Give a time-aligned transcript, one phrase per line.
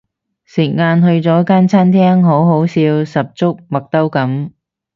[0.45, 4.49] 食晏去咗間餐廳好好笑十足麥兜噉